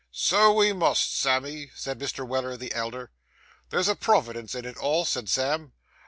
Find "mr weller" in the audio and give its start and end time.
1.99-2.57